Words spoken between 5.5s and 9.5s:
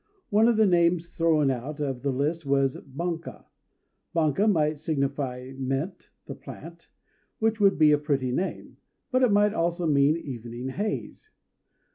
"Mint" (the plant), which would be a pretty name; but it